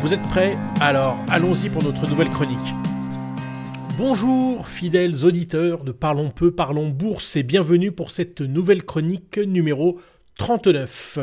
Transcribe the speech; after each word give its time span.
Vous 0.00 0.14
êtes 0.14 0.22
prêts 0.22 0.56
Alors 0.80 1.18
allons-y 1.28 1.68
pour 1.70 1.82
notre 1.82 2.08
nouvelle 2.08 2.30
chronique. 2.30 2.72
Bonjour 3.96 4.68
fidèles 4.68 5.24
auditeurs 5.24 5.82
de 5.82 5.90
Parlons 5.90 6.30
peu, 6.30 6.52
parlons 6.52 6.88
bourse 6.88 7.34
et 7.34 7.42
bienvenue 7.42 7.90
pour 7.90 8.12
cette 8.12 8.40
nouvelle 8.40 8.84
chronique 8.84 9.38
numéro 9.38 9.98
39. 10.36 11.18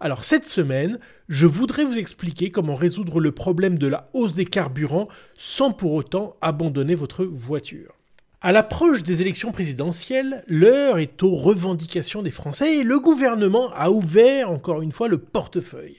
Alors 0.00 0.24
cette 0.24 0.48
semaine, 0.48 0.98
je 1.28 1.46
voudrais 1.46 1.84
vous 1.84 1.96
expliquer 1.96 2.50
comment 2.50 2.74
résoudre 2.74 3.20
le 3.20 3.30
problème 3.30 3.78
de 3.78 3.86
la 3.86 4.10
hausse 4.14 4.34
des 4.34 4.46
carburants 4.46 5.06
sans 5.36 5.70
pour 5.70 5.92
autant 5.92 6.34
abandonner 6.40 6.96
votre 6.96 7.24
voiture. 7.24 7.94
À 8.40 8.50
l'approche 8.50 9.04
des 9.04 9.20
élections 9.20 9.52
présidentielles, 9.52 10.42
l'heure 10.48 10.98
est 10.98 11.22
aux 11.22 11.36
revendications 11.36 12.22
des 12.22 12.32
Français 12.32 12.78
et 12.78 12.82
le 12.82 12.98
gouvernement 12.98 13.70
a 13.72 13.92
ouvert 13.92 14.50
encore 14.50 14.82
une 14.82 14.90
fois 14.90 15.06
le 15.06 15.18
portefeuille. 15.18 15.98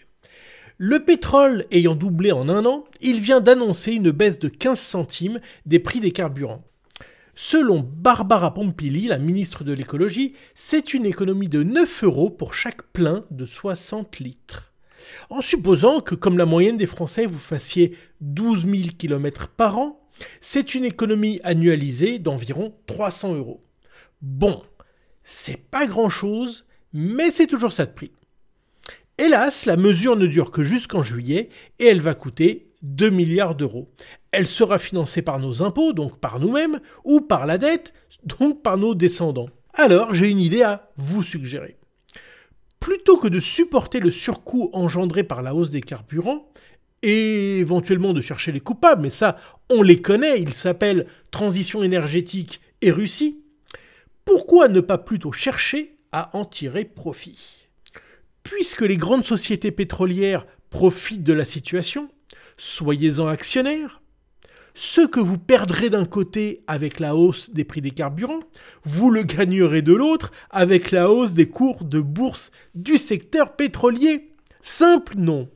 Le 0.86 1.00
pétrole 1.00 1.66
ayant 1.72 1.96
doublé 1.96 2.34
en 2.34 2.50
un 2.50 2.66
an, 2.66 2.84
il 3.00 3.22
vient 3.22 3.40
d'annoncer 3.40 3.94
une 3.94 4.12
baisse 4.12 4.38
de 4.38 4.50
15 4.50 4.78
centimes 4.78 5.40
des 5.66 5.80
prix 5.80 6.02
des 6.02 6.12
carburants. 6.12 6.68
Selon 7.36 7.80
Barbara 7.80 8.54
Pompili, 8.54 9.08
la 9.08 9.18
ministre 9.18 9.64
de 9.64 9.72
l'écologie, 9.72 10.34
c'est 10.56 10.94
une 10.94 11.06
économie 11.06 11.48
de 11.48 11.64
9 11.64 12.04
euros 12.04 12.30
pour 12.30 12.54
chaque 12.54 12.84
plein 12.92 13.24
de 13.32 13.46
60 13.46 14.20
litres. 14.20 14.74
En 15.30 15.42
supposant 15.42 16.02
que, 16.02 16.16
comme 16.16 16.38
la 16.38 16.46
moyenne 16.46 16.76
des 16.76 16.86
Français, 16.86 17.28
vous 17.28 17.40
fassiez 17.40 17.96
12 18.20 18.66
000 18.66 18.84
km 18.98 19.48
par 19.48 19.78
an, 19.78 20.06
c'est 20.42 20.76
une 20.76 20.84
économie 20.84 21.40
annualisée 21.46 22.20
d'environ 22.20 22.76
300 22.88 23.36
euros. 23.36 23.64
Bon, 24.22 24.62
c'est 25.24 25.56
pas 25.72 25.88
grand 25.88 26.10
chose, 26.10 26.66
mais 26.92 27.32
c'est 27.32 27.48
toujours 27.48 27.72
ça 27.72 27.86
de 27.86 27.94
prix. 27.94 28.12
Hélas, 29.24 29.66
la 29.66 29.78
mesure 29.78 30.18
ne 30.18 30.28
dure 30.28 30.52
que 30.52 30.64
jusqu'en 30.64 31.02
juillet 31.02 31.48
et 31.80 31.86
elle 31.86 32.02
va 32.02 32.14
coûter 32.14 32.74
2 32.82 33.10
milliards 33.10 33.56
d'euros. 33.56 33.90
Elle 34.34 34.48
sera 34.48 34.80
financée 34.80 35.22
par 35.22 35.40
nos 35.40 35.62
impôts, 35.62 35.94
donc 35.94 36.20
par 36.20 36.42
nous-mêmes, 36.42 36.82
ou 37.06 37.22
par 37.22 37.46
la 37.46 37.58
dette, 37.58 37.94
donc 38.26 38.62
par 38.62 38.78
nos 38.78 38.96
descendants. 38.96 39.48
Alors 39.76 40.14
j'ai 40.14 40.30
une 40.30 40.42
idée 40.42 40.64
à 40.64 40.92
vous 40.98 41.24
suggérer. 41.24 41.78
Plutôt 42.82 43.16
que 43.16 43.30
de 43.30 43.40
supporter 43.40 44.02
le 44.02 44.12
surcoût 44.12 44.70
engendré 44.74 45.24
par 45.24 45.42
la 45.42 45.56
hausse 45.56 45.70
des 45.70 45.80
carburants, 45.80 46.52
et 47.02 47.60
éventuellement 47.60 48.12
de 48.12 48.20
chercher 48.20 48.52
les 48.52 48.60
coupables, 48.60 49.04
mais 49.04 49.10
ça, 49.10 49.38
on 49.70 49.84
les 49.84 50.02
connaît, 50.02 50.42
ils 50.42 50.54
s'appellent 50.54 51.08
transition 51.32 51.82
énergétique 51.82 52.60
et 52.82 52.92
Russie, 52.92 53.40
pourquoi 54.26 54.68
ne 54.68 54.82
pas 54.82 54.98
plutôt 54.98 55.32
chercher 55.32 55.96
à 56.12 56.36
en 56.36 56.44
tirer 56.44 56.84
profit? 56.84 57.63
Puisque 58.44 58.82
les 58.82 58.98
grandes 58.98 59.26
sociétés 59.26 59.72
pétrolières 59.72 60.46
profitent 60.70 61.24
de 61.24 61.34
la 61.34 61.46
situation, 61.46 62.10
soyez-en 62.58 63.28
actionnaires. 63.28 64.02
Ce 64.76 65.06
que 65.06 65.20
vous 65.20 65.38
perdrez 65.38 65.90
d'un 65.90 66.06
côté 66.06 66.64
avec 66.66 67.00
la 67.00 67.16
hausse 67.16 67.52
des 67.52 67.64
prix 67.64 67.82
des 67.82 67.92
carburants, 67.92 68.40
vous 68.84 69.12
le 69.12 69.22
gagnerez 69.22 69.84
de 69.84 69.94
l'autre 69.94 70.32
avec 70.50 70.92
la 70.92 71.12
hausse 71.12 71.34
des 71.34 71.48
cours 71.48 71.84
de 71.84 72.00
bourse 72.00 72.52
du 72.74 72.98
secteur 72.98 73.56
pétrolier. 73.56 74.32
Simple 74.62 75.14
non. 75.18 75.48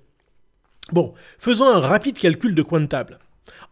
Bon, 0.92 1.14
faisons 1.40 1.66
un 1.66 1.80
rapide 1.80 2.20
calcul 2.20 2.54
de 2.54 2.62
coin 2.62 2.80
de 2.80 2.86
table. 2.86 3.20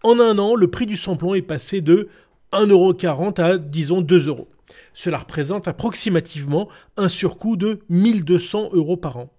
En 0.04 0.20
un 0.20 0.38
an, 0.40 0.56
le 0.56 0.70
prix 0.70 0.88
du 0.88 0.98
samplon 0.98 1.36
est 1.36 1.42
passé 1.42 1.82
de 1.82 2.10
1,40€ 2.52 3.42
à, 3.42 3.58
disons, 3.58 4.02
2 4.02 4.28
euros. 4.28 4.50
Cela 4.94 5.20
représente 5.20 5.68
approximativement 5.68 6.70
un 6.98 7.10
surcoût 7.10 7.58
de 7.58 7.80
1200 7.90 8.70
euros 8.74 8.98
par 8.98 9.18
an. 9.18 9.30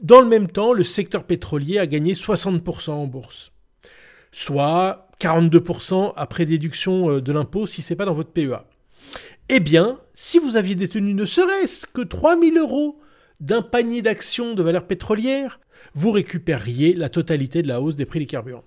Dans 0.00 0.20
le 0.20 0.26
même 0.26 0.48
temps, 0.48 0.72
le 0.72 0.84
secteur 0.84 1.24
pétrolier 1.24 1.78
a 1.78 1.86
gagné 1.86 2.14
60% 2.14 2.90
en 2.90 3.06
bourse, 3.06 3.52
soit 4.32 5.08
42% 5.20 6.12
après 6.16 6.44
déduction 6.44 7.10
euh, 7.10 7.20
de 7.20 7.32
l'impôt 7.32 7.66
si 7.66 7.82
ce 7.82 7.92
n'est 7.92 7.96
pas 7.96 8.04
dans 8.04 8.14
votre 8.14 8.30
PEA. 8.30 8.64
Eh 9.48 9.60
bien, 9.60 9.98
si 10.14 10.38
vous 10.38 10.56
aviez 10.56 10.74
détenu 10.74 11.14
ne 11.14 11.24
serait-ce 11.24 11.86
que 11.86 12.02
3000 12.02 12.58
euros 12.58 13.00
d'un 13.40 13.62
panier 13.62 14.02
d'actions 14.02 14.54
de 14.54 14.62
valeur 14.62 14.86
pétrolière, 14.86 15.60
vous 15.94 16.10
récupériez 16.10 16.94
la 16.94 17.08
totalité 17.08 17.62
de 17.62 17.68
la 17.68 17.80
hausse 17.80 17.96
des 17.96 18.06
prix 18.06 18.20
des 18.20 18.26
carburants. 18.26 18.64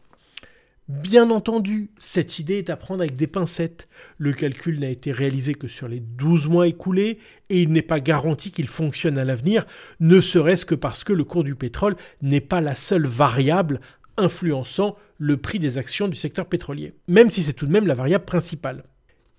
Bien 0.88 1.32
entendu, 1.32 1.92
cette 1.98 2.40
idée 2.40 2.60
est 2.60 2.70
à 2.70 2.78
prendre 2.78 3.02
avec 3.02 3.18
des 3.18 3.28
pincettes. 3.28 3.90
Le 4.18 4.32
calcul 4.32 4.80
n'a 4.80 4.90
été 4.90 5.12
réalisé 5.12 5.54
que 5.54 5.68
sur 5.68 5.90
les 5.90 6.00
12 6.00 6.48
mois 6.48 6.66
écoulés 6.66 7.20
et 7.50 7.62
il 7.62 7.74
n'est 7.74 7.82
pas 7.82 8.00
garanti 8.00 8.52
qu'il 8.52 8.70
fonctionne 8.70 9.18
à 9.18 9.26
l'avenir, 9.26 9.66
ne 10.00 10.22
serait-ce 10.22 10.66
que 10.66 10.76
parce 10.76 11.04
que 11.04 11.12
le 11.12 11.26
cours 11.26 11.44
du 11.44 11.56
pétrole 11.56 11.98
n'est 12.22 12.40
pas 12.40 12.62
la 12.62 12.74
seule 12.74 13.06
variable 13.06 13.82
influençant 14.16 14.96
le 15.18 15.36
prix 15.36 15.60
des 15.60 15.78
actions 15.78 16.08
du 16.08 16.16
secteur 16.16 16.46
pétrolier, 16.46 16.94
même 17.10 17.32
si 17.32 17.44
c'est 17.44 17.52
tout 17.52 17.66
de 17.66 17.72
même 17.72 17.86
la 17.88 17.94
variable 17.94 18.26
principale. 18.26 18.86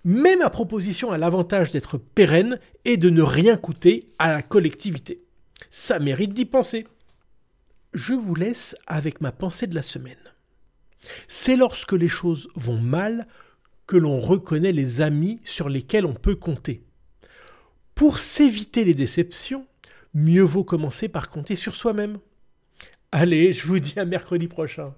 Mais 0.04 0.36
ma 0.36 0.50
proposition 0.50 1.12
a 1.12 1.18
l'avantage 1.18 1.70
d'être 1.70 1.96
pérenne 1.96 2.60
et 2.84 2.98
de 2.98 3.08
ne 3.08 3.22
rien 3.22 3.56
coûter 3.56 4.10
à 4.18 4.30
la 4.32 4.42
collectivité. 4.42 5.22
Ça 5.70 5.98
mérite 5.98 6.34
d'y 6.34 6.44
penser. 6.44 6.86
Je 7.94 8.12
vous 8.12 8.34
laisse 8.34 8.76
avec 8.86 9.22
ma 9.22 9.32
pensée 9.32 9.66
de 9.66 9.74
la 9.74 9.82
semaine. 9.82 10.16
C'est 11.28 11.56
lorsque 11.56 11.92
les 11.92 12.08
choses 12.08 12.48
vont 12.54 12.78
mal 12.78 13.26
que 13.86 13.96
l'on 13.96 14.18
reconnaît 14.18 14.72
les 14.72 15.00
amis 15.00 15.40
sur 15.44 15.68
lesquels 15.68 16.06
on 16.06 16.14
peut 16.14 16.36
compter. 16.36 16.84
Pour 17.94 18.18
s'éviter 18.18 18.84
les 18.84 18.94
déceptions, 18.94 19.66
mieux 20.14 20.42
vaut 20.42 20.64
commencer 20.64 21.08
par 21.08 21.30
compter 21.30 21.56
sur 21.56 21.74
soi-même. 21.74 22.18
Allez, 23.10 23.52
je 23.52 23.66
vous 23.66 23.80
dis 23.80 23.98
à 23.98 24.04
mercredi 24.04 24.46
prochain. 24.46 24.94